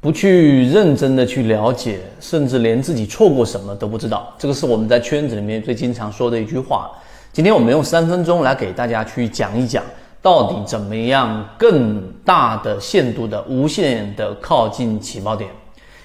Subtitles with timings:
[0.00, 6.88] 不去认真的去了解，甚至连自己错过什么都不知道，这个是我们在圈子里面最经常说的一句话。
[7.32, 9.82] 今天我们用三分钟来给大家去讲一讲，
[10.22, 15.50] 到底怎么样更大的限度的无限的靠近起爆点。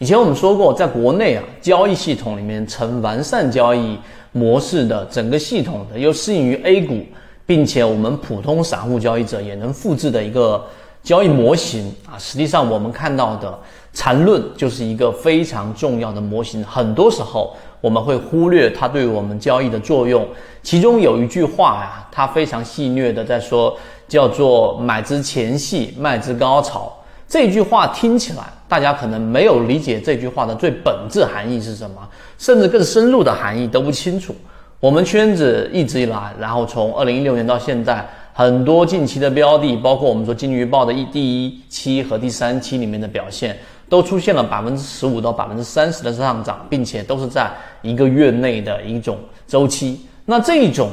[0.00, 3.96] 以前我们说过，在国内啊，交易系统里面成完善交易
[4.32, 7.04] 模式的整个系统的，又适应于 A 股，
[7.46, 10.64] 并且我们普通散户交易者也能复制的一个。
[11.06, 13.56] 交易模型啊，实际上我们看到的
[13.92, 16.64] 缠论就是一个非常重要的模型。
[16.64, 20.26] 很多时候我们会忽略它对我们交易的作用。
[20.64, 26.92] 其中有一句话呀，它非常戏谑的在说，叫做“买之前戏，卖之高潮”。
[27.28, 31.96] 这句话听起来，大家可能没有理解这句话的最本质含义是什么，
[32.36, 34.34] 甚至更深入的含义都不清楚。
[34.80, 38.04] 我们圈子一直以来，然后从二零一六年到现在。
[38.38, 43.56] 很多近期的标的，包括我们说金鱼报的一第一期和第三期里面的表现，
[43.88, 49.16] 都出现了百分之十五到百分之三十的上涨，并且都是在一个月内的一种
[49.46, 50.02] 周期。
[50.26, 50.90] 那这种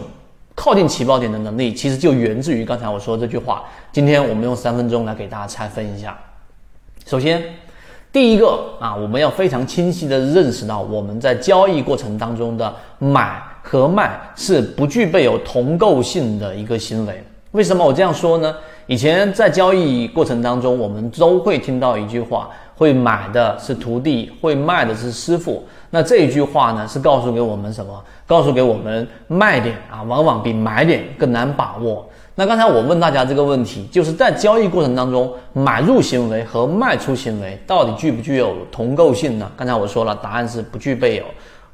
[0.56, 3.66] 靠近起爆点的能力，其实就源自于刚才我说这句话。
[3.92, 6.17] 今天我们用三分钟来给大家拆分一下。
[7.06, 7.44] 首先，
[8.10, 17.22] 第一个啊，我们要非常清晰的认识到，我们在交易过程当中的买和卖是不具备有同构性的一个行为。
[17.54, 18.56] 为什么我这样说呢？
[18.88, 25.64] 以前在交易过程当中，我们都会听到一句话：会买的是徒弟，会卖的是师傅。
[25.92, 28.04] 那这一句话呢，是告诉给我们什么？
[28.26, 32.04] 告诉给我们卖点啊，往往比买点更难把握。
[32.34, 39.52] 那刚才我问大家这个问题，就是在交易过程当中，买入行为和卖出行为到底具不具有同构性呢？
[39.56, 41.23] 刚才我说了，答案是不具备有。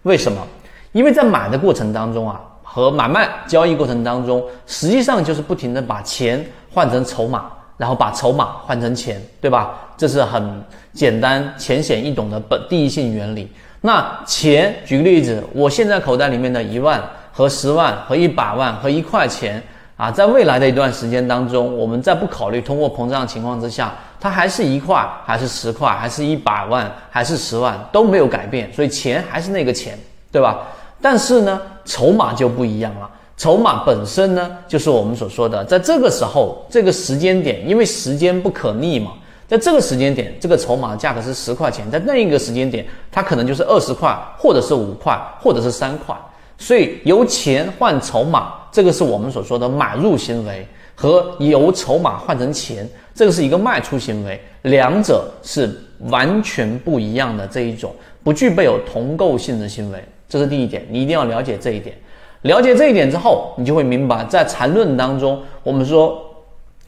[0.04, 0.46] 为什么？
[0.92, 2.42] 因为在买的过程当中啊。
[2.72, 7.46] 和买卖交易过程当中，实际上就是不停的把钱换成筹码，
[7.78, 9.72] 然后把筹码换成钱，对吧？
[9.98, 13.52] 这是很简单、浅显易懂的本第一性原理。
[13.82, 17.02] 那钱，举个例子，我现在口袋里面的一万
[17.34, 19.62] 和十万和一百万和一块钱
[19.98, 29.98] 啊，在未来的一段时间当中，我们在不考虑通货膨胀情况之下，它还是一块，还是十块，还是一百万，还是十万都没有改变，所以钱还是那个钱，
[30.32, 30.60] 对吧？
[31.02, 33.10] 但是呢，筹码就不一样了。
[33.38, 39.14] 筹码本身呢，就是我们所说的，在这个时候、这个时间点，因为时间不可逆嘛，
[39.48, 46.14] 在这个时间点，这个筹码价格是十块钱，在那一个时间点，它可能就是二十块，或者是五块，或者是三块。
[46.58, 55.74] 所以由钱换筹码，这个是我们所说的买入行为，和由筹码换成钱，这个是一个卖出行为，两者是
[56.10, 60.04] 完全不一样的这一种，不具备有同构性的行为。
[60.30, 61.98] 这是第一点，你一定要了解这一点。
[62.44, 66.24] 了解这一点之后，你就会明白，在缠论当中，我们说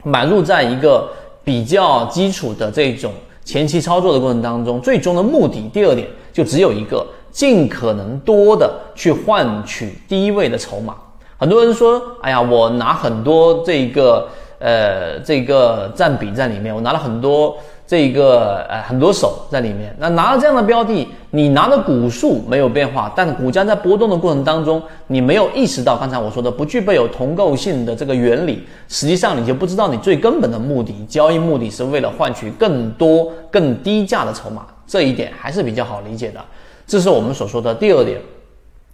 [0.04, 1.10] 买入在一个
[1.44, 3.12] 比较基础的这种
[3.44, 10.96] 前期操作的过程当中，最终的目的，第二点就只有一个，尽可能多的去换取低位的筹码。
[11.36, 14.28] 很多人说，哎呀，我拿很多这个
[14.60, 17.56] 呃这个占比在里面，我拿了很多。
[17.86, 36.40] 这一个呃很多手在里面，那拿了这样的标的，你拿的股数没有变化，但股价在波动的过程当中，你没有意识到刚才我说的不具备有同构性的这个原理，实际上你就不知道你最根本的目的，交易目的是为了换取更多更低价的筹码，这一点还是比较好理解的。
[36.86, 38.18] 这是我们所说的第二点，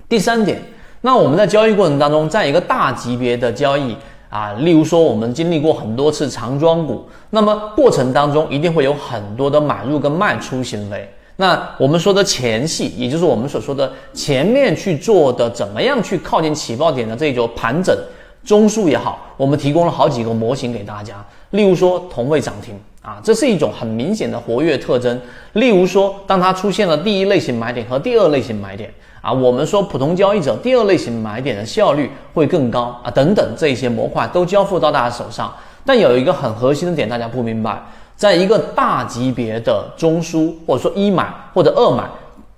[0.09, 0.61] 第三点，
[1.03, 3.97] 那我们在交易过程当中，在一个大级别的交易。
[4.29, 11.09] 啊，例如说，我们经历过很多次长庄股，那么过程当中一定会有很多的买入跟卖出行为。
[11.37, 17.97] 那我们说的前戏，也就是我们所说的前面去做的怎么样去靠近起爆点的这一种盘整
[18.45, 21.25] 中枢也好，我们提供了好几个模型给大家。
[21.51, 25.21] 例如说同位涨停啊，这是一种很明显的活跃特征。
[25.53, 28.93] 例如说，当它出现了第一类型买点和第二类型买点。
[29.21, 35.53] 啊，我们说普通交易者第二类型买点的效率会更高啊，等等这些模块都交付到大家手上。
[35.85, 37.83] 但有一个很核心的点，大家不明白，
[38.15, 42.05] 在一个大级别的中枢或者说一买或者二买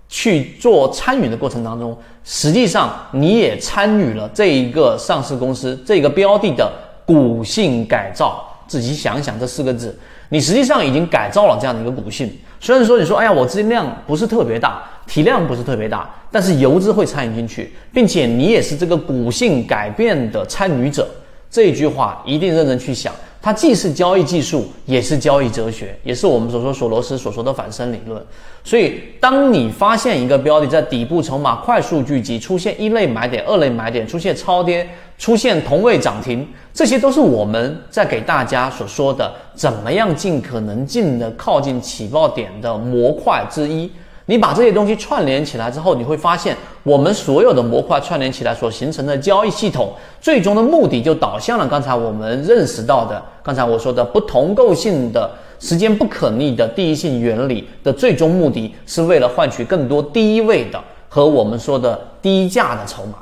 [0.08, 6.70] 去做参与的过程当中，实际上你也参与了这一个上市公司这个标的的
[7.06, 8.46] 股性改造。
[8.66, 9.98] 自己想想这四个字，
[10.30, 12.32] 你实际上已经改造了这样的一个股性。
[12.58, 14.82] 虽然说你说，哎呀，我资金量不是特别大。
[15.06, 21.04] 体量不是特别大，但是游资会参与进去，并且你也是这个股性改变的参与者。
[21.50, 23.12] 这一句话一定认真去想，
[23.42, 28.22] 它既是交易技术，也是交易哲学，也是我们所说索罗斯所说的反身理论。
[28.62, 34.88] 所以，当你发现一个标的在底部筹码快速聚集，出现一类买点、二类买点，出现超跌，
[35.20, 43.88] 出现同位涨停，这些都是我们在给大家所说的怎么样尽可能近的靠近起爆点的模块之一。
[44.24, 60.80] 你把这些东西串联起来之后，你会发现，我们所有的模块串联起来所形成的交易系统，最终的目的就导向了刚才我们认识到的，刚才我说的不同构性的时间不可逆的第一性原理的最终目的，是为了换取更多低位的
[61.10, 63.18] 和我们说的低价的筹码。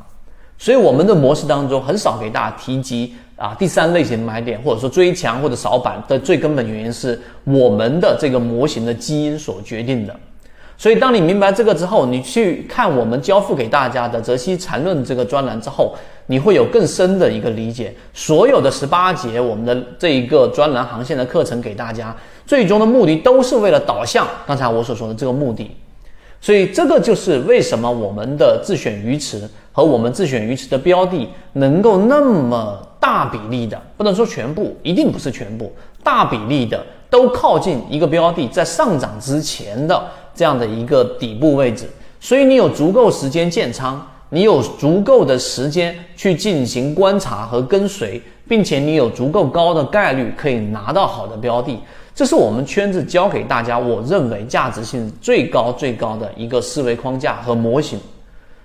[0.59, 10.15] 所以我们的模式当中很少给大家提及啊第三类型买点，或者说追强或者扫板的最根本原因是我们的这个模型的基因所决定的。
[10.77, 15.97] 所以，当你明白这个之后，你去看我们交付给大家的《泽西缠论》这个专栏之后，
[16.27, 17.93] 你会有更深的一个理解。
[18.15, 22.17] 所有的十八节我们的这一个专栏航线的课程给大家，
[22.47, 25.77] 最终的目的都是为了导向刚才我所说的这个目的。
[26.40, 40.02] 所以，这个就是为什么我们的自选鱼池和我们自选鱼池的标的能够那么大比例的，不能说全部，一定不是全部，大比例的都靠近一个标的在上涨之前的。
[40.35, 41.85] 这样的一个底部位置，
[42.20, 44.00] 所以你有足够时间建仓，
[44.31, 51.76] 你有足够的时间去进行观察和跟随，并且你有足够高的概率可以拿到好的标的，
[52.19, 57.97] 这是我们圈子教给大家，我认为价值性最高最高的一个思维框架和模型。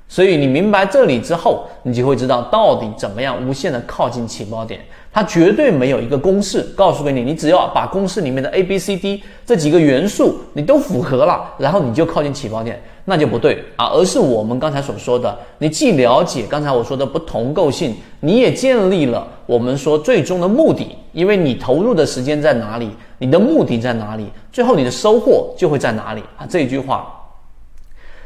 [0.07, 4.79] 所以你明白这里之后，你就会知道到底怎么样无限的靠近起爆点。
[5.11, 13.85] 它绝对没有一个公式告诉给你，你只要把公式里面的 A、B、C、D 这几个元素你都符合了，然后你就靠近起爆点，那就不对啊。
[13.93, 26.45] 而是我们刚才所说的，你既了解刚才我说的不同构性，你也建立了我们说最终的目的，因为你投入的时间在哪里，你的目的在哪里，最后你的收获就会在哪里啊。
[26.49, 27.19] 这一句话。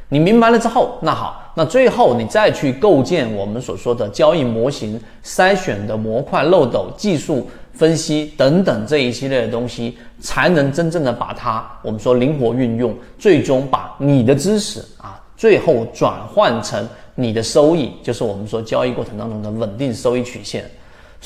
[0.10, 20.64] 你明白了之后，那好，那最后你再去构建我们所说的交易模型、筛选的模块漏斗、技术分析等等这一系列的东西，才能真正的把它我们说灵活运用，最终把你的知识啊，最后转换成你的收益，就是我们说交易过程当中的稳定收益曲线。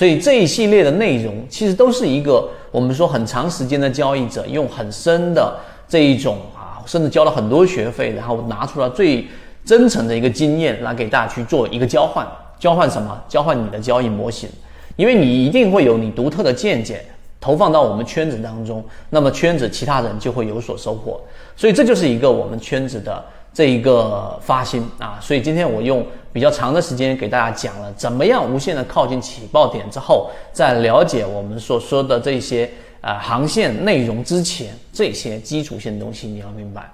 [0.01, 5.56] 所以这一系列的内容，其实都是一个我们说很长时间的交易者用很深的
[5.88, 6.81] 这一种啊。
[6.88, 9.27] 甚至交了很多学费，然后拿出了最
[9.63, 12.27] 真诚的一个经验来给大家去做一个交换。
[12.57, 13.15] 交换什么？
[13.27, 14.50] 交换你的交易模型，
[14.95, 17.06] 因为你一定会有你独特的见解
[17.39, 21.21] 投放到我们圈子当中，那么圈子其他人就会有所收获。
[21.56, 23.24] 所以这就是一个我们圈子的
[23.54, 25.19] 这一个发心啊。
[25.21, 32.69] 所以今天我用比较长的时间给大家讲了怎么样无限的靠近起爆点之后，在了解我们所说的这些。
[33.01, 36.88] 啊，航线内容之前这些基础性的东西你要明白，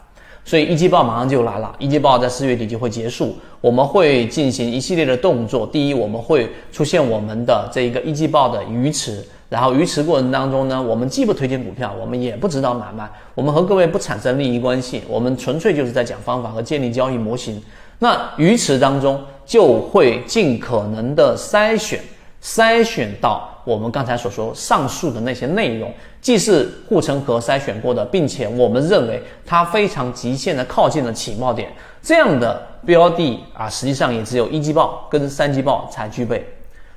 [0.46, 5.68] 所以一季报马上就来了，一季报在四月底就会结束，我们会进行一系列的动作。
[5.68, 13.06] 第一，我们会出现我们的这一个一季报的鱼池，然后鱼池过程当中呢，我们既不推荐股票，我们也不指导买卖，
[13.36, 17.62] 我们和各位不产生利益关系，我们纯粹就是在讲方法和建立交易模型。
[18.00, 22.00] 那鱼池当中就会尽可能的筛选。
[22.40, 25.92] 筛选到我们刚才所说上述的那些内容，
[26.22, 31.68] 既是护城河筛选过的，并且我们认为它非常极限的靠近了起爆点，
[32.02, 36.48] 这样的标的啊，实际上也只有一季报跟三季报才具备。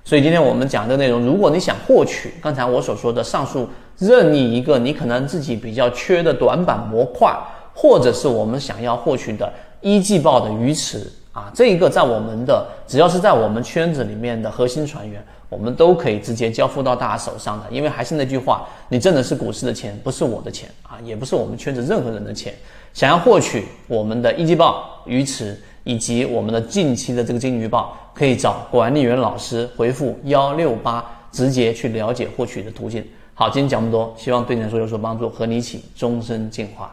[0.04, 3.66] 所以今天我们讲的内容，如果你想获取刚才我所说的上述
[3.98, 7.34] 任意一个你可能自己比较缺的短板模块，
[7.74, 11.10] 或者是我们想要获取的一季报的鱼池。
[11.32, 17.66] 啊，这一个在我们的只要是在我们圈子里面的核心船员，我们都可以直接交付到大家手上的。
[17.70, 22.52] 因为还是那句话，你挣的是股市的钱，不是我的钱啊，也不是我们圈子任何人的钱。
[22.92, 33.06] 想要获取我们的一季报、鱼池以及我们的近期的这个金鱼报，可以找管理员老师回复幺六八，直接去了解获取的途径。
[33.34, 36.92] 好，今天讲这么多，希望对你来说有所帮助，和你一起终身进化。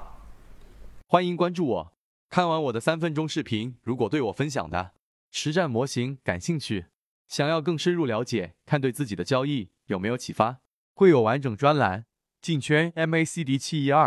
[1.07, 1.96] 欢迎关注我。
[2.29, 4.91] 看完我的三分钟视频，如果对我分享的
[5.31, 6.87] 实战模型感兴趣，
[7.27, 10.59] 想要更深入了解，看对自己的交易有没有启发，
[10.93, 12.05] 会有完整专栏
[12.41, 14.05] 进圈 MACD 七一二。